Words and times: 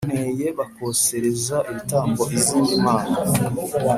kuko 0.03 0.11
bantaye 0.11 0.47
bakosereza 0.59 1.55
ibitambo 1.69 2.21
izindi 2.37 2.73
mana 2.85 3.15